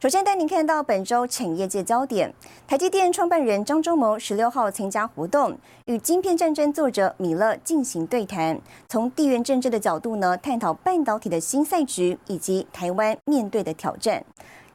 [0.00, 2.32] 首先带您看到本周产业界焦点，
[2.66, 5.54] 台积电创办人张忠谋十六号参加活动，
[5.84, 8.58] 与晶片战争作者米勒进行对谈，
[8.88, 14.24] 从地缘政治的角度呢，探讨半导体的新赛局以及台湾面对的挑战。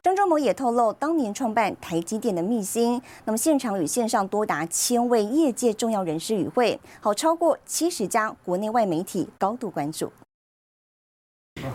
[0.00, 3.02] 张忠谋也透露当年创办台积电的秘辛。
[3.24, 10.12] 那么现场与线上多达千位业界重要人士与会，好超过七十家国内外媒体高度关注。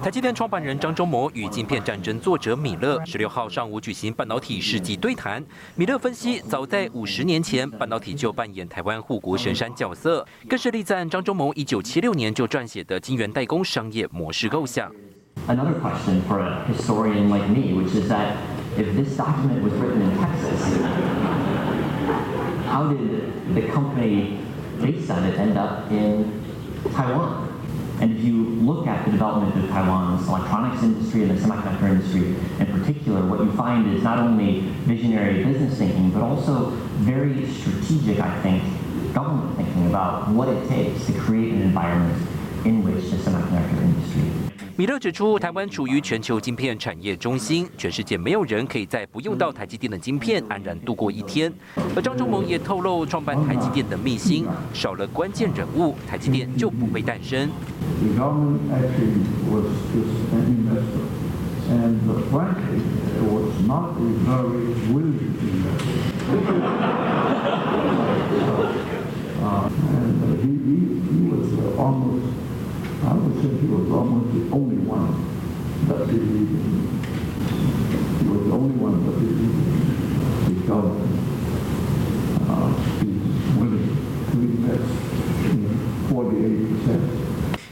[0.01, 5.43] 台积电创办人张忠谋与晶片战争作者米勒十六号上午举行半导体世纪对谈。
[5.75, 14.91] 米勒分析，早在五十年前，半导体就扮演台湾护国神山角色，更是力赞张忠谋一九七六年就撰写的晶圆代工商业模式构想。
[28.01, 32.65] And if you look at the development of Taiwan's electronics industry and the semiconductor industry in
[32.79, 36.71] particular, what you find is not only visionary business thinking, but also
[37.05, 38.63] very strategic, I think,
[39.13, 42.27] government thinking about what it takes to create an environment
[42.65, 44.40] in which the semiconductor industry
[44.77, 51.51] 米勒指出，台湾处于全球晶片产业中心，全世界没有人可以在不用到台积电的晶片安然度过一天。
[51.93, 57.49] 而张忠谋也透露，创办台积电的秘辛，少了关键人物，台积电就不会诞生。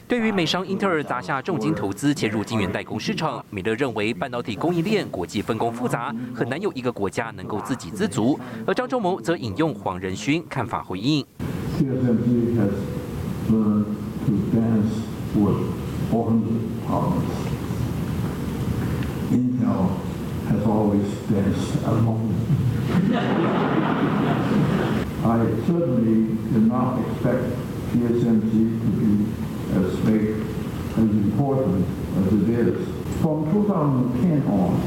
[0.07, 8.39] 对于美商英特尔砸下重金投资切入晶圆代工市场，米勒认为半导体供应链国际分工复杂，很难有一个国家能够自给自足。
[8.65, 11.23] 而张忠谋则引用黄仁勋看法回应。
[15.35, 17.29] With 400 partners.
[19.29, 19.99] Intel
[20.47, 22.33] has always danced alone.
[25.23, 27.43] I certainly did not expect
[27.91, 28.51] TSMC
[28.81, 29.11] to be
[29.75, 30.41] as big,
[30.93, 31.85] as important
[32.17, 32.87] as it is.
[33.21, 34.81] From 2010 on,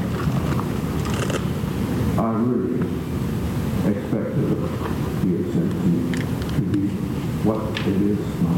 [2.19, 2.81] I really
[3.89, 4.49] expected
[5.21, 5.83] TSMC
[6.55, 6.83] to be
[7.45, 8.52] what it is now.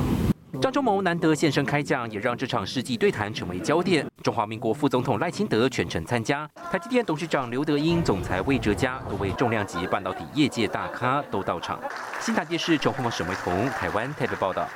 [0.66, 4.04] 张忠谋难得现身开讲，也让这场世纪对谈成为焦点。
[4.24, 11.80] 中华民国副总统赖清德全程参加，台积电董事长刘德英、总裁魏哲嘉多位重量级半导体业界大咖都到场。
[12.20, 14.68] 新台电视陈宏沈维彤，台湾台北报道。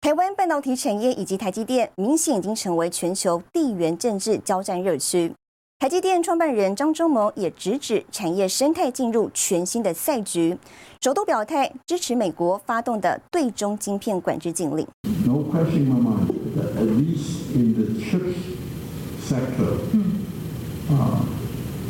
[0.00, 5.34] 台湾半导体产业以及台积电，明显已经成为全球地缘政治交战热区。
[5.80, 10.56] 台积电创办人张忠谋也直指产业生态进入全新的赛局，
[11.02, 14.86] 首度表态支持美国发动的对中晶片管制禁令。
[15.26, 18.38] No question in my mind that at least in the chips
[19.20, 19.78] sector,
[20.90, 21.20] uh,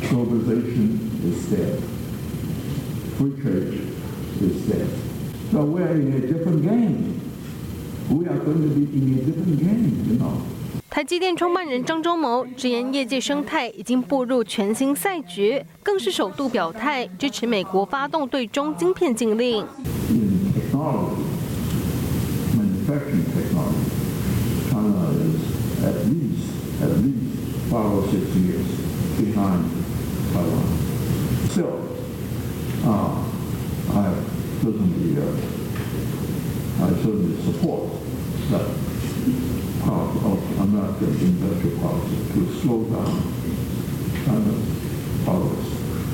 [0.01, 1.79] globalization is dead.
[3.17, 3.79] Free trade
[4.41, 4.87] is dead.
[5.53, 7.21] So we're in a different game.
[8.09, 10.41] We are going to be in a different game, you know.
[10.89, 19.65] 台积电创办人张忠谋直言，业界生态已经步入全新赛局，更是首度表态支持美国发动对中晶片禁令。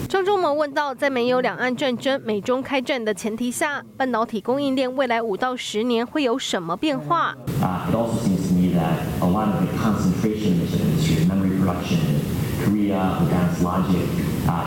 [0.08, 7.34] 张忠谋问到，在没有两岸战争、美中开战的前提下，半导体供应链未来五到十年会有什么变化？
[7.60, 11.98] It also seems to me that a lot of the concentration of the industry, memory production
[12.06, 12.20] in
[12.64, 14.06] Korea, advanced logic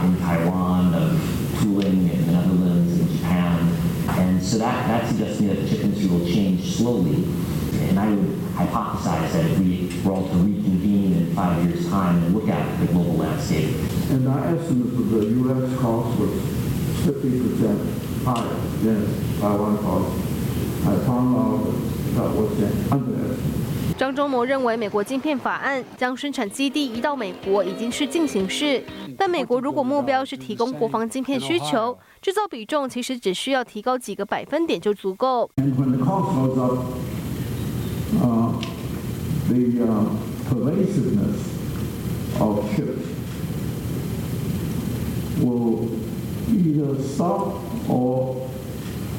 [0.03, 1.17] in Taiwan, of
[1.61, 3.71] tooling in the Netherlands, in Japan,
[4.17, 7.23] and so that that suggests to me that the chip industry will change slowly.
[7.94, 8.26] And I would
[8.56, 12.80] hypothesize that if we were all to reconvene in five years' time and look at
[12.80, 13.70] the global landscape.
[14.10, 15.78] And our estimate of the U.S.
[15.78, 16.30] cost was
[17.06, 19.06] 50% higher than
[19.40, 20.10] Taiwan cost.
[20.84, 21.70] I found out
[22.16, 22.50] that was
[22.90, 23.38] underestimated.
[23.96, 28.82] 张忠谋认为，美国晶片法案将生产基地移到美国已经是进行式，
[29.16, 35.48] 但美国如果目标是提供国防晶片需求，制造比重其实只需要提高几个百分点就足够。
[35.58, 36.80] And when the cost goes up,
[38.20, 38.52] uh,
[39.48, 40.06] the uh,
[40.48, 41.40] pervasiveness
[42.38, 43.06] of chips
[45.40, 45.88] will
[46.50, 48.36] either stop or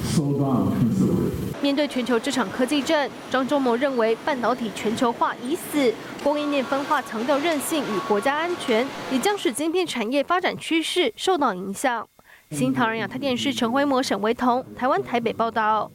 [0.04, 1.32] slow down considerably.
[1.62, 5.92] 面对全球这场科技战，张忠谋认为半导体全球化已死，
[6.24, 12.08] 供应链分化强调韧性与国家安全，也将使晶片产业发展趋势受到影响。
[12.52, 15.90] 新唐人亚太电视陈辉模、沈维彤，台湾台北报道。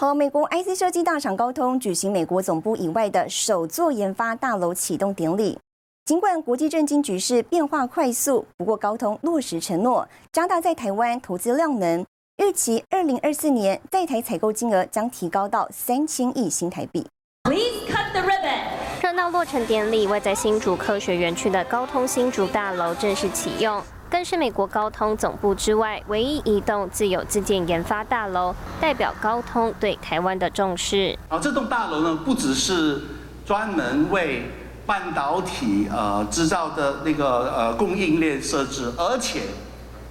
[0.00, 5.58] 和美国 IC 设计大厂高通举行美国总部以外的首座研发大楼启动典礼。
[6.06, 12.02] 尽管国际政经局势变化快速，不过高通落实承诺，加大在台湾投资量能，
[12.38, 17.06] 预期二零二四年在台采购金额将提高到三千亿新台币。
[17.42, 19.02] Please cut the ribbon.
[19.02, 31.16] 热闹落成典礼，位在新竹科学园区的高通新竹大楼正式启用，更是美国高通总部之外唯一一栋自有自建研发大楼，代表高通对台湾的重视。
[31.28, 33.00] 啊，这栋大楼呢，不只是
[33.46, 34.50] 专门为
[34.84, 39.42] 半导体呃制造的那个呃供应链设置，而且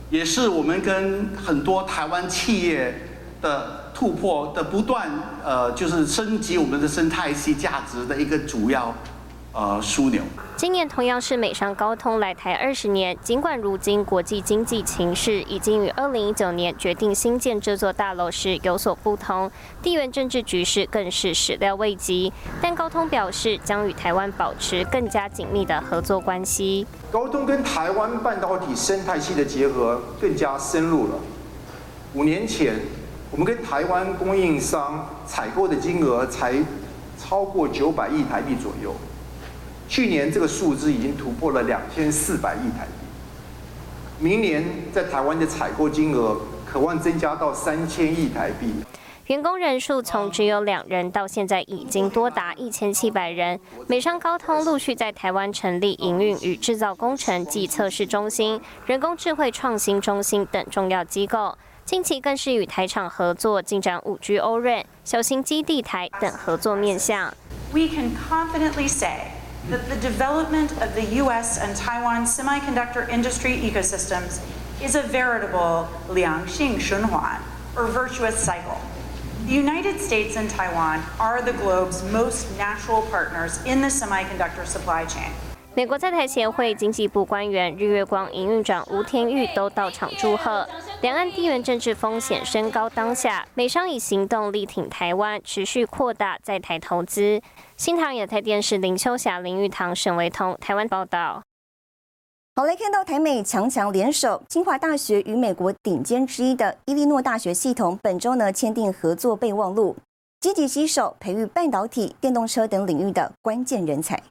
[0.09, 3.01] 也是我们跟很多台湾企业
[3.41, 5.09] 的突破的不断
[5.43, 8.95] 呃，就是升级我们的生态系价值的一个主要
[9.59, 10.21] 呃枢纽。
[10.55, 19.51] 今年同样是美商高通来台二十年，尽管如今国际经济情势已经与二零一九年决定新建这座大楼时有所不同，
[19.81, 22.31] 地缘政治局势更是始料未及。
[22.61, 26.87] 但高通表示将与台湾保持更加紧密的合作关系。
[27.11, 31.15] 高通跟台湾半导体生态系的结合更加深入了。
[32.13, 32.75] 五年前，
[33.31, 36.55] 我们跟台湾供应商采购的金额才
[37.17, 38.93] 超过九百亿台币左右，
[39.89, 42.91] 去年这个数字已经突破了两千四百亿台币。
[44.19, 44.63] 明年
[44.93, 48.71] 在台湾的采购金额渴望增加到三千亿台币。
[49.25, 53.59] 员工人数从只有两人到现在已经多达一千七百人。
[53.87, 61.57] 美商高通陆续在台湾成立营运与制造工程及测试中心、人工智慧创新中心等重要机构。
[61.83, 67.33] 近期更是与台厂合作进展五 G 欧润、小型基地台等合作面向。
[67.71, 69.38] We can confidently say
[69.69, 74.43] that the development of the US and Taiwan semiconductor industry ecosystems
[74.81, 77.39] is a veritable liangxing shunhuan,
[77.75, 78.81] or virtuous cycle.
[79.45, 85.05] The United States and Taiwan are the globe's most natural partners in the semiconductor supply
[85.05, 85.31] chain.
[85.75, 90.67] 美国在台协会经济部官员日月光营运长吴天玉都到场祝贺。
[91.01, 97.39] 两岸地缘政治风险升高当下，美商以行动力挺台湾，持续扩大在台投资。
[97.77, 101.43] 新唐亚太电视林秋霞、林玉堂、沈维彤，台湾报道。
[102.55, 109.95] 好，来看到台美强强联手，清华大学与美国顶尖之一的伊利诺大学系统本周呢签订合作备忘录，
[110.41, 114.21] 积极携手培育半导体、电动车等领域的关键人才。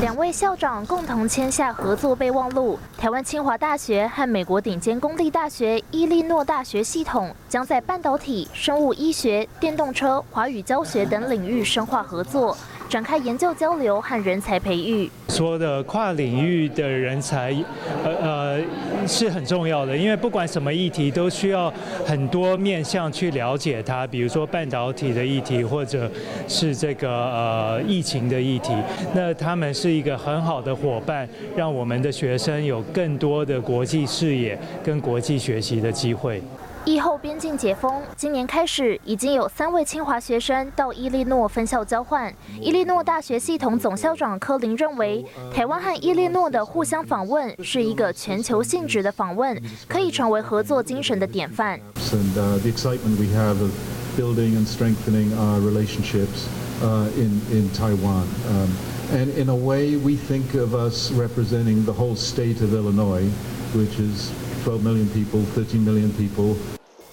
[0.00, 2.78] 两位校长共同签下合作备忘录。
[2.96, 12.56] 台湾清华大学和美国顶尖公立大学伊利诺大学系统将在半导体、生物医学、电动车、华语教学等领域深化合作，
[12.88, 15.10] 展开研究交流和人才培育。
[15.28, 17.54] 说的跨领域的人才，
[18.02, 18.60] 呃呃
[19.06, 21.72] 是很重要的，因为不管什么议题都需要
[22.04, 26.10] 很多面向去了解它，比如说半导体的议题，或者
[26.48, 28.72] 是这个呃疫情的议题，
[29.14, 36.42] 那他们是一个很好的伙伴，让我们的学生有更多的国际视野跟国际学习的机会。
[36.88, 42.34] 疫后边境解封，今年开始已经有三位清华学生到伊利诺分校交换。
[42.62, 51.78] 伊利诺大学系统总校长柯林认为，台湾和伊利诺的互相访问是一个全球性质的访问，可以成为合作精神的典范。
[52.10, 53.70] And uh, the excitement we have of
[54.16, 56.48] building and strengthening our relationships
[56.82, 58.24] uh, in in Taiwan.
[58.48, 58.70] Um,
[59.12, 63.28] and in a way, we think of us representing the whole state of Illinois,
[63.74, 64.32] which is
[64.64, 66.56] 12 million people, 13 million people.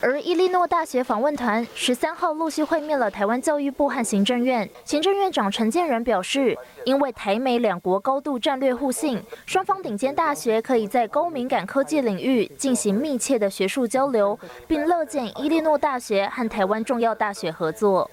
[0.06, 4.70] 而伊利诺大学访问团十三号陆续会面了台湾教育部和行政院。
[4.84, 18.08] 行政院长陈建仁表示，因为台美两国高度战略互信，双方顶尖大学可以在高敏感科技领域进行密切的学术交流，并乐见伊利诺大学和台湾重要大学合作。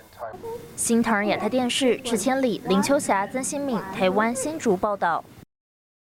[0.74, 5.22] 新唐人亚太电视池千里、林秋霞、曾新敏，台湾新竹报道。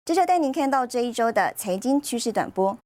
[0.04, 2.76] 接着带您看到这一周的财经趋势短波。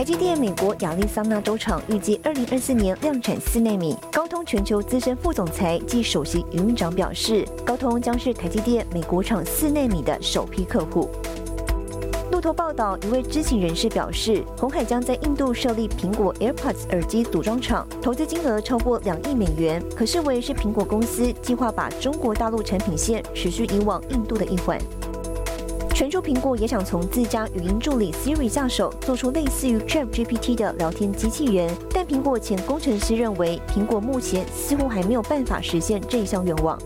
[0.00, 3.94] 台积电美国亚利桑那州厂预计二零二四年量产四纳米。
[4.10, 11.10] 高通全球资深副总裁暨首席营运长表示，高通将是台积电美国厂四纳米的首批客户。
[12.32, 24.78] 路透报道，一位知情人士表示，红海将在印度设立苹果 AirPods 耳机组装厂，投资金额超过两亿美元，可视为是苹果公司计划把中国大陆产品线持续移往印度的一环。
[26.00, 36.78] 传出苹果也想从自家语音助理 Siri 下手，做出类似于 ChatGPT 的聊天机器人，但苹果前工程师认为，苹果目前似乎还没有办法实现这一项愿望。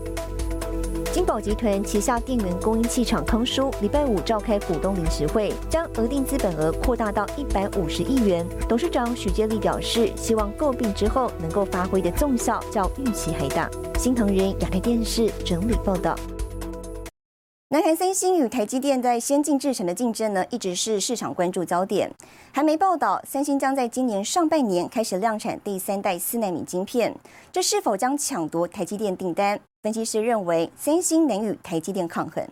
[1.13, 8.45] 金宝集团旗下电源供应器厂康舒礼拜五召开股东临时会，将额定资本额扩大到一百五十亿元。
[8.67, 13.69] 董事长许建立表示，希望购并之后能够发挥的纵效较预期还大。
[13.97, 16.17] 新唐人亚太电视整理报道。
[17.69, 22.11] 南韩三星与台积电在先进制程的竞争呢，一直是市场关注焦点。
[22.51, 27.11] 还没报道，三星将在今年上半年开始量产第三代四纳米晶片，
[27.51, 29.59] 这是否将抢夺台积电订单？
[29.81, 32.47] 分析师认为，三星能与台积电抗衡。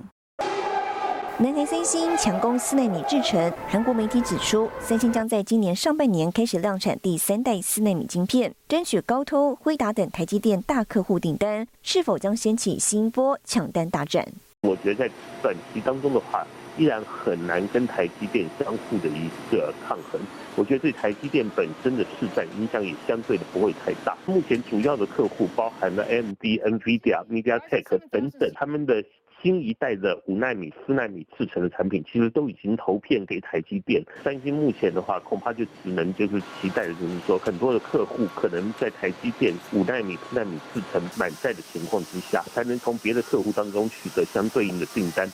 [1.38, 14.28] 南韩三星强攻四纳米制程，韩国媒体指出，三星将在今年上半年开始量产第三代四纳米晶片，争取高通、辉达等台积电大客户订单，是否将掀起新一波抢单大战？
[14.64, 20.20] 我觉得在短期当中的话，依然很难跟台积电相互的一个抗衡。
[20.56, 24.18] 我觉得对台积电本身的市占影响也相对的不会太大。
[24.26, 29.04] 目前主要的客户包含了 AMD、NVIDIA、MediaTek 等等，他们的
[29.44, 34.02] 新一代的五纳米、四纳米制成的产品，其实都已经投片给台积电。
[34.24, 45.30] 三星目前的话，恐怕就只能就是期待的就是说，很多的客户可能在台积电五纳米、四纳米制成满载的情况之下，才能从别的客户当中取得相对应的订单。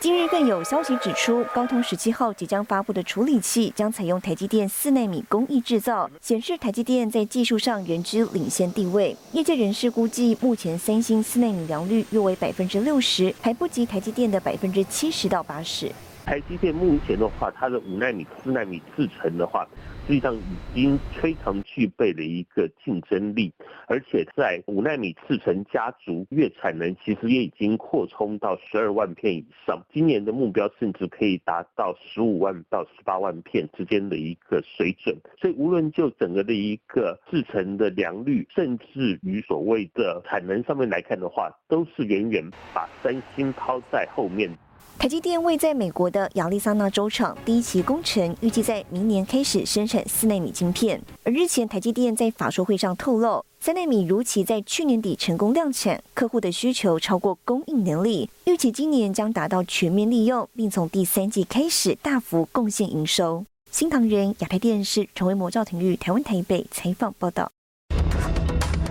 [0.00, 9.16] 今日更有消息指出，高通十七号即将发布的处理器将采用台积电四纳米工艺制造，显示台积电在技术上仍居领先地位。
[9.32, 15.90] 业界人士估计，目前三星四纳米良率约为百分之六十，还不及台积电的百分之七十到八十。
[16.24, 19.68] 台积电目前的话，它的五纳米、四纳米制成的话，
[20.06, 20.40] 实际上已
[20.74, 23.52] 经非常具备了一个竞争力，
[23.86, 29.84] 而且在五纳米制成家族，月产能其实也已经扩充到十二万片以上。
[29.92, 35.14] 今年的目标甚至可以达到十五万到十八万片之间的一个水准。
[35.38, 44.50] 所以，无论就整个的一个制成的良率，甚至于所谓的产能上面来看的话，都是远远把三星抛在后面。
[44.96, 50.98] 台积电位在美国的亚利桑那州厂第一期工程预计在明年开始生产四纳米晶片。
[51.24, 63.44] 而日前台积电在法说会上透露，三纳米如期在去年底成功量产，客户的需求超过供应能力，预期今年将达到全面利用，并从第三季开始大幅贡献营收。
[63.70, 67.50] 新唐人亚太电视成为魔兆庭育台湾台北采访报道。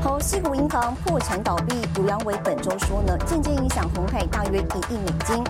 [0.03, 5.41] 后，西谷银行破产倒闭，刘阳伟本周说呢，间接影响红海大约一亿美金。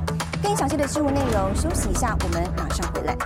[0.43, 3.17] 更详细的新闻内容，休息一下，我们马上回来。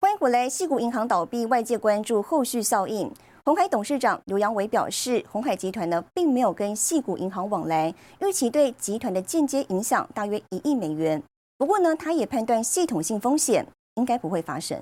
[0.00, 3.10] 欢迎回来，西谷银行倒闭，外界关注后续效应。
[3.46, 11.22] 红海董事长刘扬伟表示，红海集团呢并没有跟细谷银行往来，预期对集团的间接影响大约一亿美元。
[11.56, 14.76] 不过呢，他也判断系统性风险应该不会发生。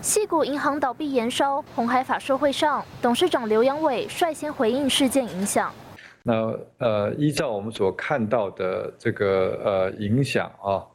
[0.00, 5.74] 细谷银行倒闭延烧，红海法说会上，董事长刘扬伟率先回应事件影响。
[6.22, 10.86] 那呃，依照我们所看到的这个呃影响啊，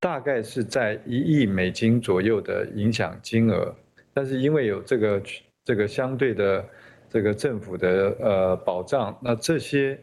[0.00, 3.72] 大概是在一亿美金左右的影响金额，
[4.12, 5.22] 但是因为有这个。
[5.70, 6.64] 这个相对的
[7.08, 9.96] 这个政府的呃保障，那这些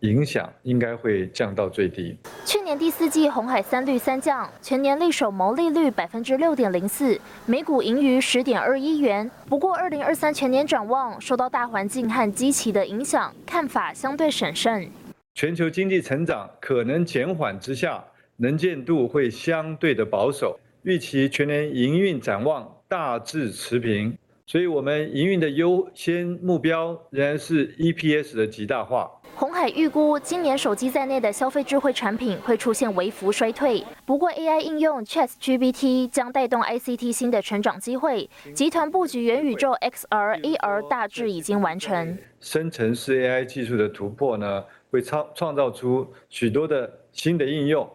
[0.00, 2.14] 影响应该会降到最低。
[2.44, 9.30] 去年第四季红海三率三降，全年利手毛利率百分之六点零四，每股盈余十点二一元。
[9.48, 14.86] 不过二零二三全年展望受到大环境和机器的影响，看法相对审慎。
[15.32, 18.04] 全球经济成长可能减缓之下，
[18.36, 24.14] 能见度会相对的保守，预期全年营运展望大致持平。
[24.46, 29.10] 所以，我们营运的优先目标仍然是 EPS 的极大化。
[29.34, 33.82] 红海预估，今年手机在内的消费智慧产品会出现微幅衰退。
[34.04, 38.28] 不过，AI 应用 ChatGPT 将带动 ICT 新的成长机会。
[38.52, 42.18] 集团布局元宇宙 XR、AR 大致已经完成。
[42.38, 47.90] 生成式 AI 技术的突破呢，会创创造出许多的新的应用，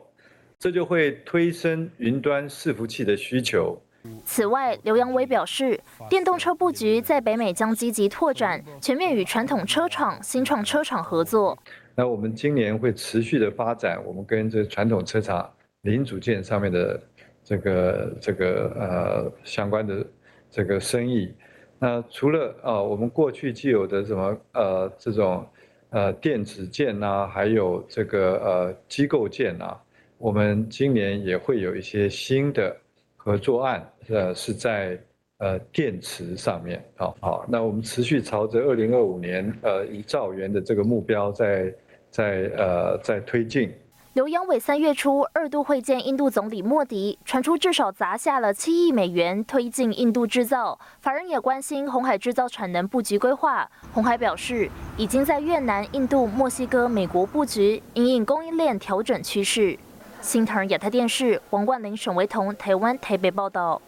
[0.58, 3.80] 这就会推升云端伺服器的需求。
[4.24, 5.80] 此外，刘扬伟表示，
[6.10, 11.58] 电动车布局在北美将积极拓展，全面与传统车厂、新创车厂合作。
[11.96, 15.50] 那我们今年会持续的发展，我们跟这传统车厂
[15.82, 17.02] 零组件上面的
[17.44, 20.06] 这个这个呃相关的
[20.50, 21.34] 这个生意。
[21.78, 25.46] 那除了啊，我们过去既有的什么呃这种
[25.90, 29.78] 呃电子件呐，还有这个呃机构件呐，
[30.18, 32.76] 我们今年也会有一些新的
[33.22, 34.98] 合作案，呃是在
[35.40, 36.84] 呃电池上面。
[36.96, 41.76] 好，好，那我们持续朝着二零二五年呃一兆元的这个目标在
[42.10, 43.72] 在呃在推进。
[44.14, 50.78] 刘扬伟三月初二度会见印度总理莫迪，传出至少砸下了七亿美元推进印度制造。
[51.00, 53.70] 法人也关心红海制造产能布局规划。
[53.94, 59.78] 红海表示，已经在越南、印度、墨西哥、美国布局，引领供应链调整趋势。
[60.22, 63.82] 新唐亚太电视王冠林、沈维彤，台湾台北报道。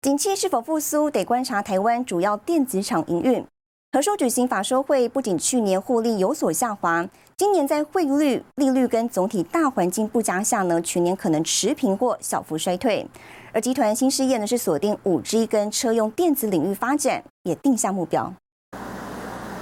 [0.00, 3.44] 景气是否复苏，得观察台湾主要电子厂营运。
[3.92, 13.06] 和硕举行法收会，不仅去年获利有所下滑，今年在汇率、利率跟总体大环境不佳下呢，全年可能持平或小幅衰退。
[13.52, 18.32] 而集团新事业呢，是锁定五 G 跟车用电子领域发展，也定下目标。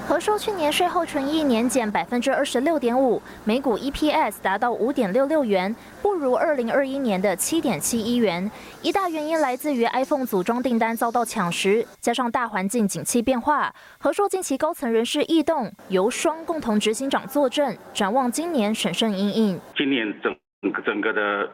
[0.07, 8.49] 和硕去年税后纯益年减百分之二十六点五，每股 EPS 达到五点六六元，不如二零二一年的七点七一元。
[8.83, 13.75] 一大原因来自于 iPhone 组装订单遭到抢食，加上大环境景气变化。
[13.99, 19.59] 和硕近期高层人士异动，由双共同执行长坐镇，展望今年审慎应应。
[19.75, 20.37] 今年整
[20.85, 21.51] 整个的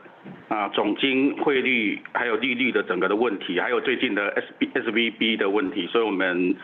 [0.49, 6.57] 啊总金汇率还有利率的整个的问题，还有最近的 S B S V B 的问题，所以我们。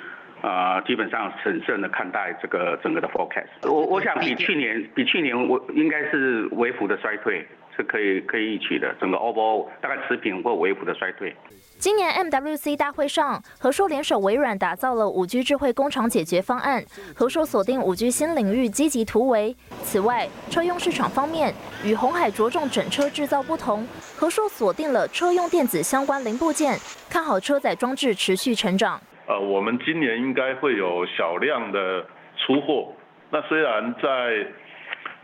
[0.43, 3.69] 啊，基本上审慎的看待这个整个的 forecast。
[3.71, 11.35] 我我想比去年比去年我应该是微幅的衰退是可以可以预期的，整个 overall 大概持平或微幅的衰退。
[11.79, 16.83] 今年 MWC 大会上，和硕联手微软打造了五 G 智慧工厂解决方案，
[17.15, 19.55] 和硕锁定五 G 新领域积极突围。
[19.83, 21.53] 此外，车用市场方面，
[21.85, 26.79] 与红海着重整车制造不同，和硕锁定了车用电子相关零部件，
[27.11, 28.99] 看好车载装置持续成长。
[29.27, 32.93] 呃，我们今年应该会有小量的出货。
[33.29, 34.47] 那虽然在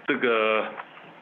[0.08, 0.64] 这个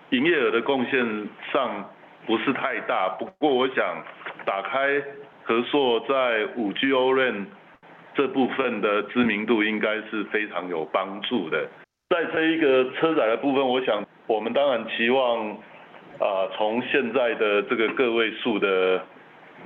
[0.08, 1.90] 营业额的贡献上
[2.26, 4.02] 不是太大，不过我想
[4.46, 4.98] 打开
[5.42, 7.46] 和硕在五 G O R N
[8.14, 11.68] 这部分的知名度应该是非常有帮助的。
[12.08, 15.50] 在这一个车载的部分，我想我们当然期望
[16.18, 19.04] 啊，从现在的这个个位数的。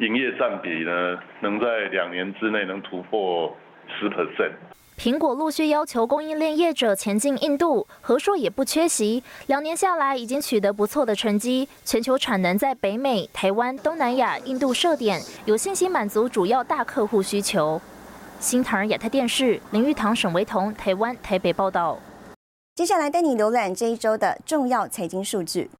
[0.00, 3.54] 营业占比呢，能在两年之内能突破
[3.86, 4.52] 十 percent。
[4.96, 9.22] 苹果陆续要求供应链业者前进印度，和硕也不缺席。
[9.46, 11.68] 两年下来，已经取得不错的成绩。
[11.84, 17.80] 全球产能在北美、台湾、东南亚、印度设点，有信心满足主要大客户需求。
[18.40, 21.98] 新唐人亚太电视林玉堂、沈维彤，台湾台北报道。
[22.74, 25.70] 接下来带你浏览这一周的重要财经数据。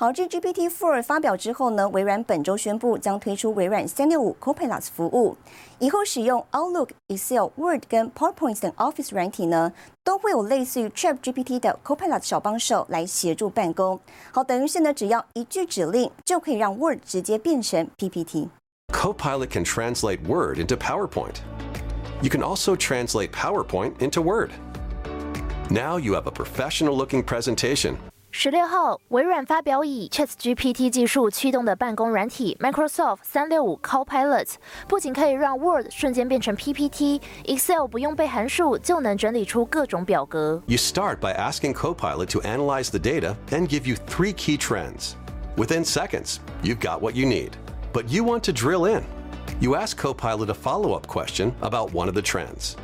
[0.00, 5.38] 好，这 GPT Four 发表之后呢，微软本周宣布将推出微软三六五 Copilot 服务，
[5.78, 9.72] 以后使用 Outlook、Excel、Word 跟 PowerPoint 等 Office 软体呢，
[10.04, 13.98] 都会有类似于 Chat GPT 的 Copilot 小帮手来协助办公。
[14.32, 21.36] 好，等于是呢，只要一句指令就可以让 Word 直接变成 PPT。Copilot can translate Word into PowerPoint.
[22.20, 24.50] You can also translate PowerPoint into Word.
[25.70, 27.94] Now you have a professional-looking presentation
[28.38, 34.46] 十六号，微软发表以 ChatGPT 技术驱动的办公软体 Microsoft 三六五 Copilot，
[34.86, 40.62] 不仅可以让 Word 瞬间变成 PPT，Excel 不用背函数就能整理出各种表格。
[40.66, 45.14] You start by asking Copilot to analyze the data and give you three key trends.
[45.56, 47.52] Within seconds, you've got what you need.
[47.94, 49.02] But you want to drill in.
[49.60, 52.76] You ask Copilot a follow-up question about one of the trends.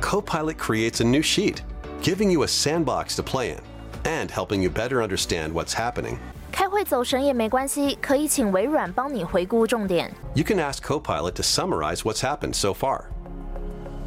[0.00, 1.62] Copilot creates a new sheet,
[2.02, 3.58] giving you a sandbox to play in
[4.06, 6.16] and helping you better understand what's happening.
[6.50, 10.12] 开会走神也没关系，可以请微软帮你回顾重点。
[10.34, 13.04] You can ask Copilot to summarize what's happened so far.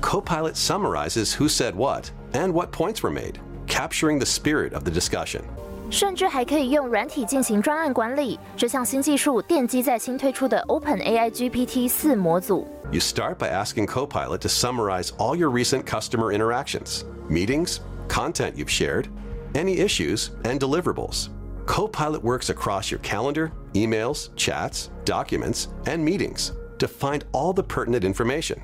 [0.02, 4.92] Copilot summarizes who said what and what points were made, capturing the spirit of the
[4.92, 5.42] discussion.
[5.90, 8.40] 甚至还可以用软体进行专案管理。
[8.58, 12.68] 这项新技术奠基在新推出的 OpenAI GPT 四模组。
[12.92, 18.70] You start by asking Copilot to summarize all your recent customer interactions, meetings, content you've
[18.70, 19.06] shared,
[19.54, 21.30] any issues, and deliverables.
[21.66, 28.04] Copilot works across your calendar, emails, chats, documents, and meetings to find all the pertinent
[28.04, 28.60] information.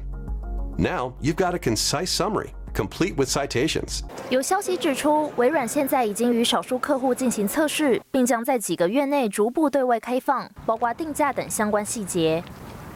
[0.78, 4.02] Now you've got a concise summary, complete with citations.
[4.30, 12.44] 有消息指出，微软现在已经与少数客户进行测试，并将在几个月内逐步对外开放，包括定价等相关细节。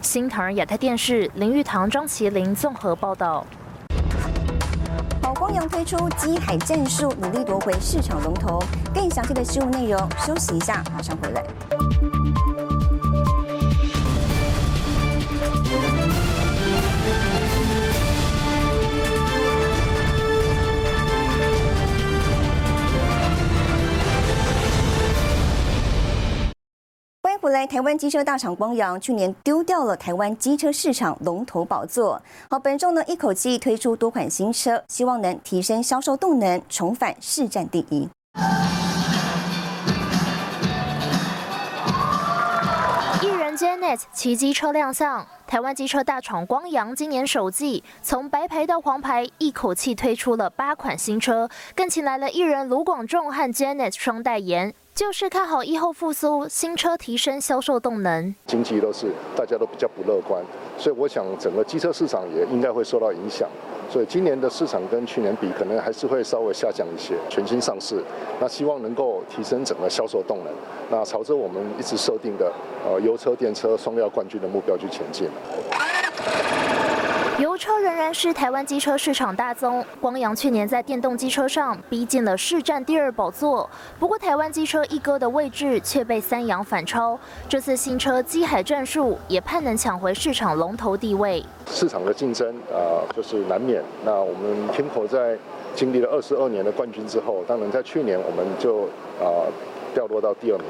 [0.02, 3.46] 新唐人亚太电视林玉堂、张麒麟综合报道。
[5.51, 8.63] 宝光洋推出机海战术，努力夺回市场龙头。
[8.95, 11.45] 更详细的新闻内容，休息一下，马上回来。
[27.51, 27.67] 来！
[27.67, 32.21] 台湾机车大厂光阳去年丢掉了台湾机车市场龙头宝座。
[32.51, 38.09] 好，本周呢一口气推出多款新车，希望能提升销售动能，重返市占第一。
[43.23, 58.35] 艺人 Janet 骑机车亮相，台湾机车大厂光阳今年首季从白牌到黄牌，一口气推出了八款新车，更请来了艺人卢广仲和 Janet 双代言，就是看好疫后复苏，新车提升销售动能。
[58.47, 60.43] 经济都是大家都比较不乐观，
[60.77, 63.49] 所以我想整个机车市场也应该会受到影响。
[63.89, 67.15] 所以今年的市场跟去年比，可能还是会稍微下降一些。
[67.29, 68.03] 全新上市，
[68.41, 70.53] 那希望能够提升整个销售动能，
[70.91, 72.53] 那朝着我们一直设定的
[72.85, 75.29] 呃油车、电车双料冠军的目标去前进。
[77.41, 83.69] 油车仍然是台湾机车市场大宗，光阳去年在电动机车上逼近了市占第二宝座。
[83.99, 91.43] 不过台湾机车一哥的位置却被三洋反超，这次新车机海战术也盼能抢回市场龙头地位。
[91.67, 93.83] 市场的竞争啊、就是难免。
[94.05, 95.35] 那我们天口在
[95.75, 98.83] 经历了二十二年的冠军之后，当然在去年我们就
[99.19, 99.49] 啊、
[99.95, 100.67] 掉落到第二名，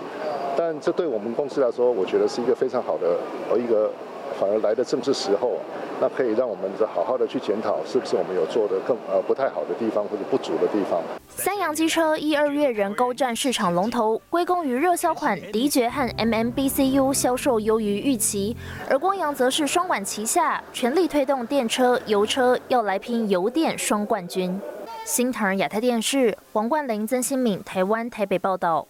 [0.56, 3.18] 但这对我们公司来说，我觉得是一个非常好的
[3.50, 3.90] 呃一个。
[4.38, 5.58] 反而来的正是时候，
[6.00, 11.02] 那可以让我们的好好的去检讨，是不是我们有做的更呃不太好的地方或者不足的地方。
[11.28, 18.56] 三洋机车一二月仍高占市场龙头，归功于热销款迪爵和 MMBCU 销售优于预期，
[18.88, 24.60] 而光阳则是双管齐下，全力推动电车、油车要来拼油电双冠军。
[25.04, 28.86] 新唐人亚太电视王冠玲、曾新敏，台湾台北报道。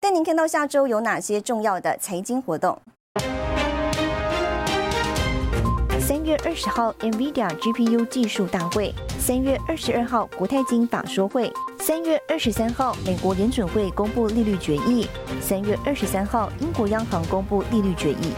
[0.00, 2.76] 带您看到下周有哪些重要的财经活动。
[6.00, 15.06] 三月二十号，NVIDIA GPU 技术大会；三月二十二号，国泰金法说会；三月二十三号，美国联准会公布利率决议；
[15.40, 18.32] 三月二十三号，英国央行公布利率决议。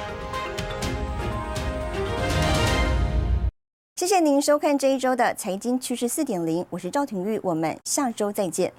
[3.96, 8.72] 谢谢您收看这一周的财经趋势四点零，我是赵廷玉，我们下周再见。